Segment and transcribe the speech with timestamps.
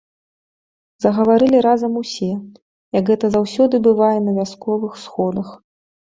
[1.03, 2.31] Загаварылі разам усе,
[2.99, 5.47] як гэта заўсёды бывае на вясковых сходах.